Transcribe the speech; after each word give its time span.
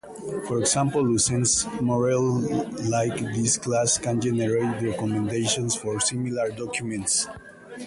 For 0.47 0.57
example, 0.57 1.03
Lucene's 1.03 1.65
'MoreLikeThis' 1.79 3.61
Class 3.61 3.99
can 3.99 4.19
generate 4.19 4.81
recommendations 4.81 5.75
for 5.75 5.99
similar 5.99 6.49
documents. 6.49 7.27